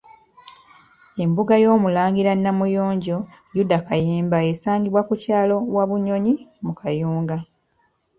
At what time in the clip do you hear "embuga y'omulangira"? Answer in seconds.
1.23-2.31